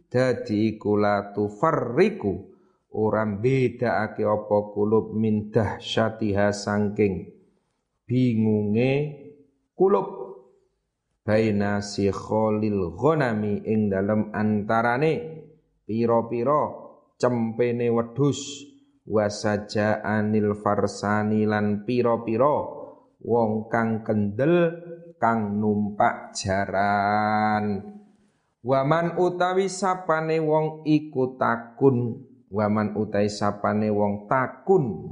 dadi 0.06 0.78
kula 0.78 1.34
tufarriku. 1.34 2.54
Ora 2.96 3.28
bedakake 3.28 4.24
apa 4.24 4.72
kulub 4.72 5.12
min 5.12 5.52
dahsyatiha 5.52 6.48
sangking 6.54 7.28
bingunge 8.08 8.92
kulub. 9.76 10.08
Baina 11.26 11.82
kholil 12.14 12.94
ghanami 12.94 13.66
ing 13.66 13.90
dalem 13.90 14.30
antarane 14.30 15.12
pira-pira 15.82 16.72
cempene 17.18 17.90
wedhus. 17.90 18.72
Wasaja 19.06 20.02
anil 20.02 20.58
farsani 20.58 21.46
lan 21.46 21.86
pira-pira 21.86 22.58
wong 23.22 23.70
kang 23.70 24.02
kendel 24.02 24.74
kang 25.16 25.60
numpak 25.60 26.32
jaran. 26.36 27.82
Waman 28.66 29.14
utawi 29.20 29.70
sapane 29.70 30.42
wong 30.42 30.82
iku 30.86 31.38
takun. 31.38 32.22
Waman 32.50 32.94
utai 32.94 33.26
sapane 33.26 33.90
wong 33.90 34.30
takun 34.30 35.10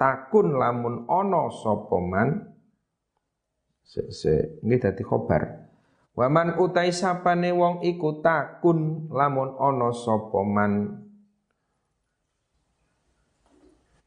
takun 0.00 0.56
lamun 0.56 1.04
ana 1.04 1.52
sapa 1.52 2.00
man 2.00 2.56
se, 3.84 4.08
se 4.08 4.32
nggih 4.64 4.80
dadi 4.80 5.04
khobar. 5.04 5.68
Waman 6.16 6.56
utai 6.56 6.88
sapane 6.88 7.52
wong 7.52 7.84
iku 7.84 8.24
takun 8.24 9.12
lamun 9.12 9.52
ana 9.60 9.92
sapa 9.92 10.40
man 10.40 11.04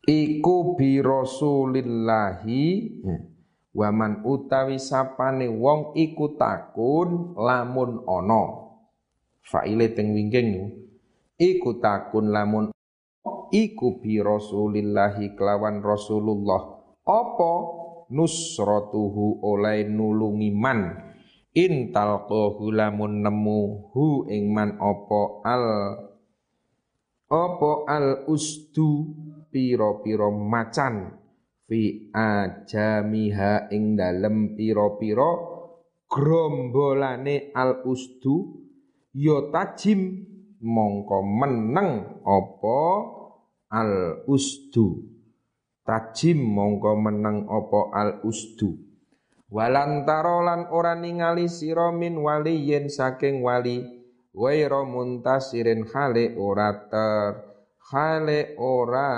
iku 0.09 0.73
bi 0.73 0.97
rasulillahi 0.97 2.65
ya. 3.05 3.32
Waman 3.73 4.21
utawi 4.21 4.77
sapane 4.77 5.49
wong 5.49 5.97
iku 5.97 6.37
takun 6.37 7.33
lamun 7.33 8.05
ana. 8.05 8.63
Faile 9.43 9.91
teng 9.91 10.15
wingking 10.15 10.71
iku 11.35 11.81
takun 11.81 12.31
lamun 12.31 12.71
iku 13.51 13.99
bi 13.99 14.21
rasulillahi 14.21 15.35
kelawan 15.35 15.81
rasulullah. 15.83 16.79
Apa? 17.03 17.53
Nusratuhu 18.13 19.41
oleh 19.41 19.89
nulungi 19.89 20.53
man. 20.53 21.11
Intal 21.53 22.25
lamun 22.73 23.21
nemu 23.21 23.93
hu 23.93 24.25
ing 24.25 24.49
man 24.49 24.73
apa 24.81 25.21
al 25.45 25.65
apa 27.29 27.71
al 27.85 28.25
usdu 28.25 29.13
piro-piro 29.53 30.33
macan 30.33 31.22
fi 31.73 32.13
ajamiha 32.13 33.73
ing 33.73 33.97
dalem 33.97 34.53
piro-piro 34.53 35.31
grombolane 36.05 37.49
al 37.57 37.81
usdu 37.89 38.61
yo 39.17 39.49
tajim 39.49 40.21
mongko 40.61 41.25
meneng 41.25 42.21
opo 42.21 42.77
al 43.73 44.21
usdu. 44.29 45.01
Tajim 45.81 46.45
mongko 46.45 46.93
meneng 46.93 47.49
opo 47.49 47.89
al 47.89 48.21
usdu. 48.21 48.77
Walantarolan 49.49 50.69
ora 50.69 50.93
ningali 50.93 51.49
sira 51.49 51.89
min 51.89 52.21
waliyin 52.21 52.85
saking 52.85 53.41
wali 53.41 53.81
waira 54.29 54.85
muntasirin 54.85 55.89
hale 55.89 56.37
ora 56.37 56.69
ter 56.85 57.52
hale 57.91 58.55
ora 58.55 59.09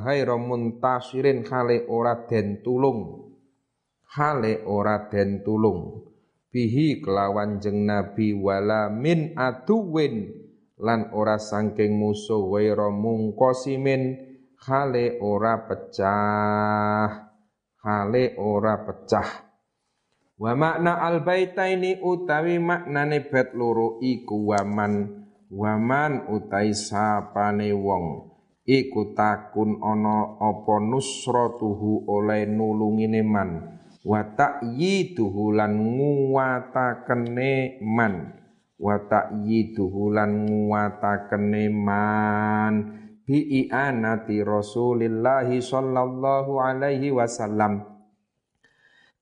haira 0.00 0.36
muntasirin 0.40 1.44
hale 1.44 1.84
ora 1.90 2.24
den 2.24 2.64
tulung. 2.64 3.28
Hale 4.14 4.62
ora 4.64 5.10
den 5.10 5.44
tulung. 5.44 6.06
Bihi 6.48 7.02
kelawan 7.02 7.58
jeng 7.58 7.84
nabi 7.84 8.32
wala 8.32 8.88
min 8.88 9.34
aduwin. 9.36 10.32
Lan 10.74 11.10
ora 11.14 11.38
sangking 11.38 11.94
musuh 11.98 12.50
waira 12.50 12.90
mungkosimin 12.90 14.02
hale 14.64 15.18
ora 15.20 15.66
pecah. 15.66 17.10
Hale 17.84 18.24
ora 18.40 18.74
pecah. 18.86 19.30
Wa 20.34 20.50
makna 20.58 20.98
al 20.98 21.22
utawi 22.02 22.58
maknane 22.58 23.18
bet 23.30 23.54
loro 23.54 24.02
iku 24.02 24.50
waman 24.50 25.23
waman 25.52 26.32
utai 26.32 26.72
sapane 26.72 27.68
wong 27.72 28.32
iku 28.64 29.12
takun 29.12 29.76
ana 29.84 30.40
apa 30.40 30.74
nusratuhu 30.80 32.08
oleh 32.08 32.48
nulungine 32.48 33.20
man 33.20 33.50
wa 34.04 34.20
ta'yiduhu 34.24 35.56
lan 35.56 35.76
nguwatakene 35.76 37.80
man 37.84 38.32
wa 38.80 38.96
ta'yiduhu 39.00 40.12
lan 40.12 40.48
nguwatakene 40.48 41.72
man 41.72 42.74
bi 43.24 43.64
i'anati 43.64 44.44
Rasulillahi 44.44 45.60
sallallahu 45.60 46.60
alaihi 46.60 47.08
wasallam 47.08 47.93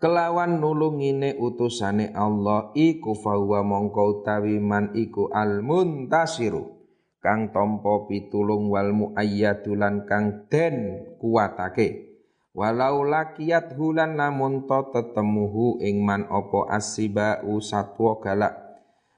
kelawan 0.03 0.59
nulungine 0.59 1.39
utusane 1.39 2.11
Allah 2.11 2.75
iku 2.75 3.15
fahuwa 3.15 3.63
mongko 3.63 4.19
utawi 4.19 4.59
man 4.59 4.91
iku 4.99 5.31
al 5.31 5.63
muntasiru 5.63 6.83
kang 7.23 7.55
tampa 7.55 8.11
pitulung 8.11 8.67
wal 8.67 8.91
muayyadulan 8.91 10.03
kang 10.03 10.51
den 10.51 11.07
kuatake 11.23 12.19
walau 12.51 13.07
lakiyat 13.07 13.79
hulan 13.79 14.19
lamun 14.19 14.67
to 14.67 14.91
tetemuhu 14.91 15.79
ing 15.79 16.03
man 16.03 16.27
apa 16.27 16.75
asibau 16.75 17.63
satwa 17.63 18.19
galak 18.19 18.59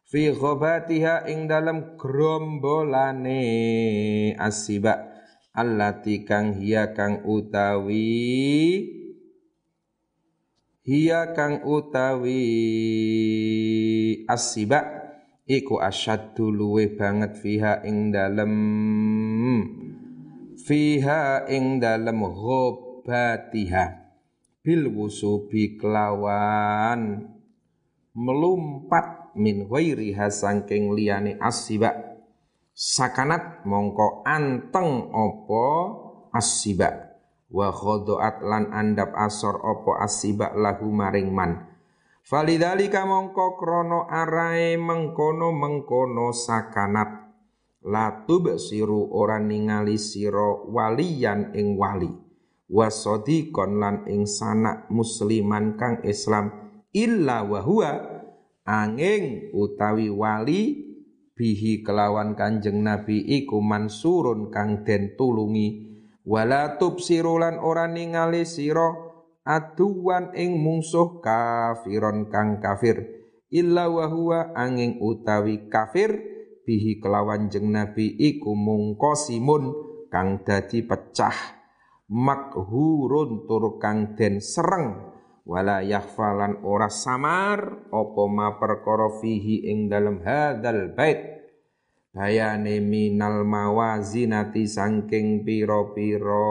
fi 0.05 0.37
ghabatiha 0.37 1.33
ing 1.33 1.49
dalam 1.49 1.97
grombolane 1.97 3.41
asiba 4.37 5.01
allati 5.57 6.29
kang 6.29 6.53
hiya 6.61 6.93
kang 6.93 7.25
utawi 7.25 9.01
hiya 10.85 11.33
kang 11.33 11.65
utawi 11.65 12.45
asiba 14.29 14.85
iku 15.49 15.81
asyaddu 15.81 16.53
luwe 16.53 16.93
banget 16.93 17.41
fiha 17.41 17.81
ing 17.89 18.13
dalem. 18.13 18.55
Fiha 20.65 21.49
ing 21.49 21.81
dalem 21.81 22.21
ghobatiha 22.21 23.85
bil 24.61 24.93
wusubi 24.93 25.81
kelawan. 25.81 27.33
Melumpat 28.15 29.35
min 29.35 29.67
ghairiha 29.67 30.31
sangking 30.31 30.93
liyane 30.95 31.41
asiba. 31.41 32.21
Sakanat 32.75 33.65
mongko 33.65 34.23
anteng 34.27 35.11
opo 35.15 35.67
asiba 36.35 37.04
wa 37.55 37.71
khodoat 37.71 38.43
lan 38.43 38.75
andap 38.75 39.15
asor 39.15 39.63
opo 39.63 39.95
asibak 39.95 40.59
lahu 40.59 40.91
maring 40.91 41.31
man. 41.31 41.71
Falidhalika 42.27 43.07
mongko 43.07 43.55
krono 43.55 44.11
arai 44.11 44.75
mengkono 44.75 45.55
mengkono 45.55 46.35
sakanat. 46.35 47.31
Latub 47.85 48.57
siru 48.57 49.13
ora 49.13 49.39
ningali 49.39 50.01
siro 50.01 50.67
waliyan 50.73 51.55
ing 51.55 51.79
wali. 51.79 52.11
Wasodikon 52.65 53.77
lan 53.77 54.09
ing 54.09 54.25
sanak 54.25 54.89
musliman 54.89 55.77
kang 55.77 56.01
Islam. 56.03 56.49
Illa 56.97 57.45
wahua 57.45 57.93
angin 58.65 59.53
utawi 59.53 60.09
wali 60.09 60.81
bihi 61.37 61.85
kelawan 61.85 62.33
kanjeng 62.33 62.81
Nabi 62.81 63.21
iku 63.21 63.61
mansurun 63.61 64.49
kang 64.49 64.81
den 64.89 65.13
tulungi 65.13 65.84
wala 66.25 66.81
tubsirulan 66.81 67.61
ora 67.61 67.85
ningali 67.85 68.49
sira 68.49 68.97
aduwan 69.45 70.33
ing 70.33 70.57
mungsuh 70.57 71.21
kafiron 71.21 72.33
kang 72.33 72.65
kafir 72.65 73.05
illa 73.53 73.93
wa 73.93 74.09
huwa 74.09 74.57
angin 74.57 74.97
utawi 75.05 75.69
kafir 75.69 76.17
bihi 76.65 76.97
kelawan 76.97 77.53
jeng 77.53 77.69
nabi 77.69 78.09
iku 78.09 78.57
mungkosimun 78.57 79.77
kang 80.09 80.41
dadi 80.49 80.81
pecah 80.81 81.61
makhurun 82.09 83.45
tur 83.45 83.77
kang 83.77 84.17
den 84.17 84.41
sereng 84.41 85.13
wala 85.45 85.85
yakhfalan 85.85 86.65
ora 86.65 86.89
samar 86.89 87.85
apa 87.93 88.23
ma 88.33 88.57
perkara 88.57 89.21
fihi 89.21 89.69
ing 89.69 89.93
dalem 89.93 90.25
hadzal 90.25 90.97
bait 90.97 91.34
bayane 92.15 92.79
minal 92.79 93.43
mawazinati 93.43 94.71
sangking 94.71 95.43
piro-piro 95.43 96.47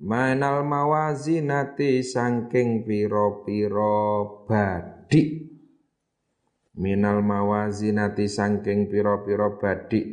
manal 0.00 0.64
mawazinati 0.64 2.00
sangking 2.00 2.88
piro-piro 2.88 4.46
badik. 4.48 5.50
Minal 6.80 7.20
mawazinati 7.20 8.24
sangking 8.24 8.88
piro-piro 8.88 9.60
badik. 9.60 10.06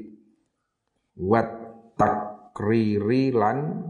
Wat 1.17 1.49
takriri 1.95 3.31
lan 3.31 3.87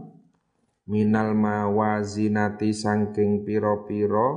minal 0.86 1.34
mawazinati 1.34 2.70
sangking 2.70 3.42
piro-piro 3.42 4.28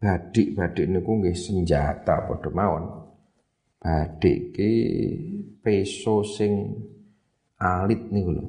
badik-badik 0.00 0.86
nggih 0.92 1.36
senjata 1.36 2.24
padha 2.24 2.50
mawon 2.52 2.99
badik 3.80 4.52
ki 4.52 4.72
peso 5.64 6.20
sing 6.20 6.76
alit 7.56 8.12
niku 8.12 8.30
lho. 8.36 8.46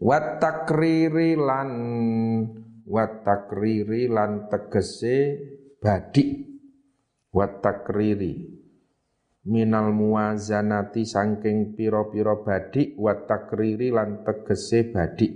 Wat 0.00 0.40
takriri 0.40 1.36
lan 1.36 1.70
wat 2.88 3.22
takriri 3.22 4.08
lan 4.08 4.48
tegese 4.48 5.36
badik 5.76 6.48
wat 7.30 7.60
takriri 7.62 8.60
minal 9.46 9.94
muwazanati 9.94 11.06
saking 11.06 11.78
pira-pira 11.78 12.40
badik 12.40 12.98
wat 12.98 13.30
takriri 13.30 13.94
lan 13.94 14.26
tegese 14.26 14.90
badik 14.90 15.32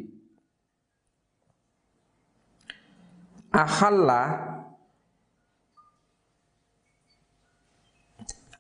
ahalla 3.55 4.54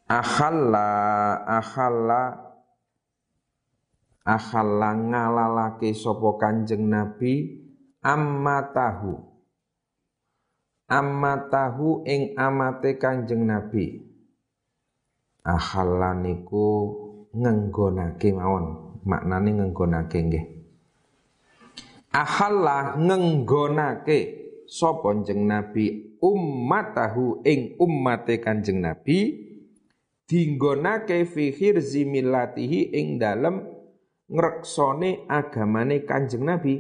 ahalla 0.08 0.88
ahalla 1.48 2.22
akhalla 4.24 4.90
ngalalake 4.96 5.92
sapa 5.92 6.40
Kanjeng 6.40 6.88
Nabi 6.88 7.60
amma 8.00 8.72
tahu. 8.72 9.14
Amma 10.84 11.48
tahu 11.48 12.04
ing 12.04 12.36
amate 12.36 13.00
Kanjeng 13.00 13.48
Nabi. 13.48 14.04
Akhalla 15.44 16.12
niku 16.16 16.92
ngenggonake 17.32 18.32
mawon. 18.36 18.96
Maknane 19.04 19.50
ngenggonake 19.60 20.18
nggih. 20.24 20.44
Ahalla 22.12 22.96
ngenggonake 23.00 24.18
sapa 24.68 25.12
Kanjeng 25.12 25.48
Nabi 25.48 26.16
ummatahu 26.20 27.44
ing 27.44 27.76
ummate 27.80 28.40
Kanjeng 28.40 28.80
Nabi 28.80 29.52
dinggonake 30.24 31.28
fi 31.28 31.52
hirzi 31.52 32.08
millatihi 32.08 32.96
ing 32.96 33.20
dalem 33.20 33.60
ngreksone 34.28 35.28
agamane 35.28 36.04
Kanjeng 36.08 36.44
Nabi. 36.48 36.74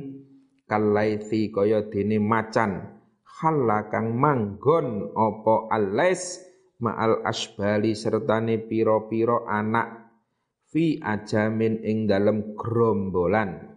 Kalaithi 0.64 1.52
kaya 1.52 1.84
dene 1.92 2.16
macan. 2.16 2.80
Khalla 3.20 3.92
kang 3.92 4.16
manggon 4.16 5.12
apa 5.12 5.68
alais 5.68 6.40
ma'al 6.80 7.20
asbali 7.20 7.92
sertane 7.92 8.56
piro-piro 8.64 9.44
anak 9.44 10.08
fi 10.70 11.02
ajamin 11.02 11.82
ing 11.84 12.08
dalem 12.08 12.56
grombolan 12.56 13.74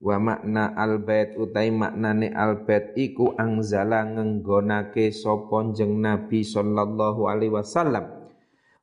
wa 0.00 0.16
makna 0.20 0.72
albait 0.76 1.36
utai 1.36 1.72
maknane 1.72 2.32
albait 2.32 2.92
iku 2.96 3.36
angzala 3.36 4.04
ngenggonake 4.04 5.12
sapa 5.12 5.72
Nabi 5.76 6.40
sallallahu 6.44 7.28
alaihi 7.28 7.52
wasallam 7.52 8.15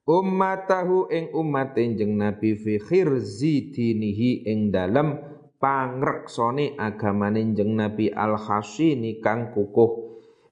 ummatahu 0.04 1.08
ing 1.08 1.32
umat 1.32 1.76
jeng 1.80 2.20
Nabi 2.20 2.60
fi 2.60 2.80
khirzi 2.80 3.72
dinihi 3.72 4.48
ing 4.48 4.72
dalem 4.72 5.16
pangreksone 5.60 6.76
agamane 6.76 7.56
jeng 7.56 7.80
Nabi 7.80 8.12
al 8.12 8.36
khasini 8.36 9.24
kang 9.24 9.56
kukuh 9.56 10.04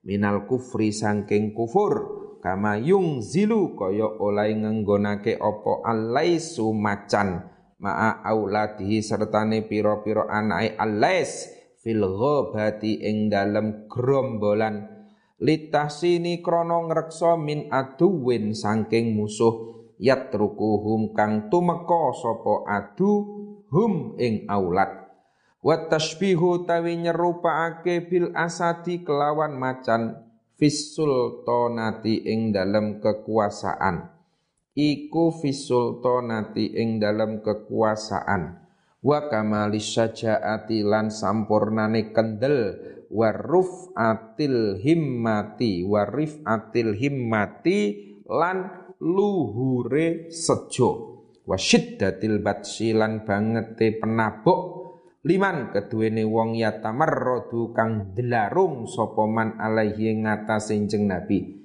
minal 0.07 0.47
kufri 0.47 0.89
sangking 0.89 1.51
kufur. 1.53 2.19
Kama 2.41 2.81
yung 2.81 3.21
zilu 3.21 3.77
kaya 3.77 4.17
oleh 4.17 4.57
ngenggonake 4.57 5.37
opo 5.37 5.85
alaisu 5.85 6.73
macan 6.73 7.45
ma'a 7.77 8.25
auladihi 8.25 8.97
sertane 9.05 9.61
piro-piro 9.69 10.25
anake 10.25 10.73
alais 10.73 11.53
fil 11.85 12.01
ghabati 12.01 12.97
ing 12.97 13.29
dalem 13.29 13.85
grombolan 13.85 15.00
litahsini 15.41 16.45
krono 16.45 16.87
ngreksa 16.87 17.35
min 17.35 17.67
aduwin 17.73 18.53
saking 18.53 19.17
musuh. 19.17 19.73
Yatrukuhum 20.01 21.13
kang 21.13 21.53
tumeka 21.53 22.09
sapa 22.17 22.65
adu 22.65 23.11
hum 23.69 24.17
ing 24.17 24.49
aulat. 24.49 25.13
Wa 25.61 25.77
tashbihu 25.85 26.65
tawi 26.65 26.97
nyerupaake 26.97 28.09
bil 28.09 28.33
asadi 28.33 29.05
kelawan 29.05 29.61
macan 29.61 30.17
fisul 30.57 31.45
tonati 31.45 32.25
ing 32.25 32.49
dalam 32.49 32.97
kekuasaan. 32.97 34.09
Iku 34.73 35.37
fisul 35.37 36.01
tonati 36.01 36.73
ing 36.73 36.97
dalam 36.97 37.45
kekuasaan. 37.45 38.57
Wa 39.05 39.29
kamali 39.29 39.77
syajaati 39.77 40.81
lan 40.81 41.13
sampurnane 41.13 42.09
kendel 42.09 42.57
waruf 43.11 43.91
atil 43.91 44.79
himmati 44.79 45.83
warif 45.83 46.39
atil 46.47 46.95
himmati 46.95 47.79
lan 48.31 48.71
luhure 49.03 50.31
sejo. 50.31 51.19
Wasyiddatil 51.41 52.39
batsi 52.39 52.95
lan 52.95 53.27
bangete 53.27 53.99
penabuk 53.99 54.61
liman 55.27 55.73
keduwene 55.75 56.23
wong 56.23 56.55
ya 56.55 56.79
tamarradu 56.79 57.75
kang 57.75 58.15
delarung 58.15 58.87
sapa 58.87 59.27
man 59.27 59.59
alaihi 59.59 60.21
ngatasé 60.23 60.79
jeng 60.87 61.11
nabi. 61.11 61.59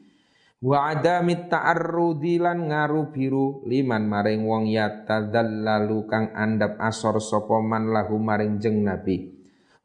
Wa 0.56 0.90
adami 0.90 1.46
ta'arrudi 1.46 2.40
lan 2.40 2.72
ngaru 2.72 3.12
biru. 3.12 3.62
Liman 3.68 4.08
maring 4.08 4.42
wong 4.48 4.64
ya 4.72 5.04
tadallalu 5.04 6.08
kang 6.08 6.32
andap 6.32 6.80
asor 6.80 7.20
sapa 7.20 7.60
man 7.60 7.92
lahu 7.92 8.16
maring 8.16 8.58
jeng 8.58 8.82
nabi 8.82 9.35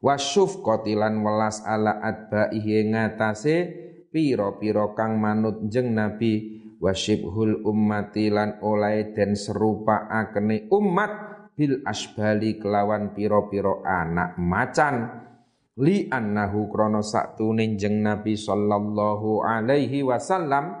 wasyuf 0.02 0.60
kotilan 0.60 1.22
welas 1.22 1.62
ala 1.62 2.02
adbaihi 2.02 2.90
ngatasé 2.90 3.54
piro-piro 4.12 4.92
kang 4.92 5.16
manut 5.16 5.64
jeng 5.72 5.96
nabi. 5.96 6.60
Wasyibhul 6.82 7.62
ummati 7.62 8.26
lan 8.26 8.58
oleh 8.58 9.14
den 9.14 9.38
serupa 9.38 10.10
akene 10.10 10.66
umat 10.66 11.12
bil 11.54 11.78
asbali 11.86 12.58
kelawan 12.58 13.14
piro-piro 13.14 13.86
anak 13.86 14.34
macan. 14.34 15.06
Li 15.78 16.10
annahu 16.10 16.66
krono 16.66 16.98
saktune 17.06 17.78
jeng 17.78 18.02
nabi 18.02 18.34
sallallahu 18.34 19.46
alaihi 19.46 20.02
wasallam. 20.02 20.74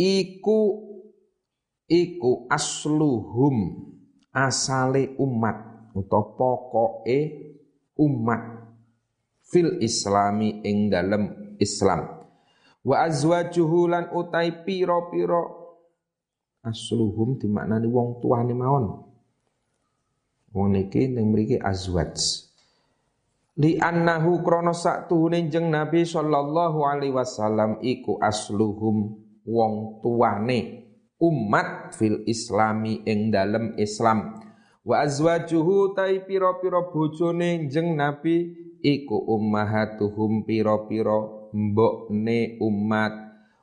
Iku 0.00 0.60
iku 1.92 2.48
asluhum 2.48 3.84
asale 4.32 5.12
umat 5.20 5.71
utawa 5.94 6.34
pokoke 6.36 7.18
umat 8.00 8.42
fil 9.44 9.78
islami 9.84 10.64
ing 10.64 10.88
dalem 10.88 11.56
Islam. 11.60 12.08
Wa 12.82 13.06
azwajuhu 13.06 13.86
lan 13.92 14.10
utai 14.10 14.64
pira-pira 14.66 15.46
asluhum 16.66 17.38
dimaknani 17.38 17.86
wong 17.86 18.18
tuane 18.18 18.54
mawon. 18.56 18.86
Wong 20.50 20.68
niki 20.74 21.12
ning 21.12 21.30
mriki 21.30 21.56
azwaj. 21.60 22.18
Li 23.60 23.76
annahu 23.76 24.40
krana 24.40 24.72
saktuhune 24.72 25.46
jeng 25.52 25.68
Nabi 25.68 26.08
sallallahu 26.08 26.88
alaihi 26.88 27.12
wasallam 27.12 27.78
iku 27.84 28.16
asluhum 28.18 29.20
wong 29.44 30.00
tuane 30.00 30.88
umat 31.22 31.94
fil 31.94 32.24
islami 32.26 33.04
ing 33.06 33.30
dalem 33.30 33.76
Islam 33.78 34.42
Wa 34.82 35.06
azwajuhu 35.06 35.94
tai 35.94 36.26
piro-piro 36.26 36.90
bojone 36.90 37.70
jeng 37.70 37.94
Nabi 37.94 38.50
iku 38.82 39.14
ummahatuhum 39.14 40.42
piro-piro 40.42 41.50
mbokne 41.54 42.58
umat. 42.58 43.14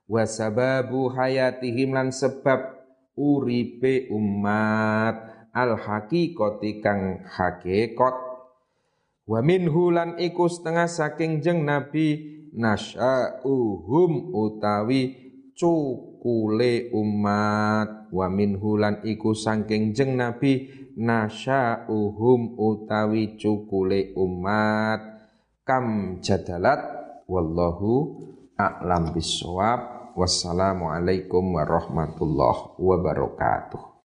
Wa 0.08 0.24
sababu 0.24 1.12
hayatihim 1.12 1.92
lan 1.92 2.16
sebab 2.16 2.72
uripe 3.20 4.08
umat. 4.16 5.28
Al 5.52 5.76
haqiqati 5.76 6.80
kang 6.80 7.28
hakikat. 7.28 8.16
Wa 9.28 9.44
minhu 9.44 9.92
lan 9.92 10.16
iku 10.24 10.48
setengah 10.48 10.88
saking 10.88 11.44
jeng 11.44 11.68
Nabi 11.68 12.40
nasya'uhum 12.56 14.32
utawi 14.32 15.20
cukule 15.52 16.96
umat. 16.96 18.08
Wa 18.10 18.32
minhu 18.32 18.80
lan 18.80 19.04
iku 19.04 19.36
saking 19.36 19.92
jeng 19.92 20.16
Nabi 20.16 20.79
nasya'uhum 21.00 22.60
utawi 22.60 23.40
cukule 23.40 24.12
umat. 24.20 25.00
Kam 25.64 26.20
jadalat? 26.20 27.00
Wallahu 27.30 28.20
a'lam 28.60 29.16
bisawab 29.16 30.14
wassalamu 30.20 30.92
alaikum 30.92 31.56
warahmatullahi 31.56 32.76
wabarakatuh 32.76 33.89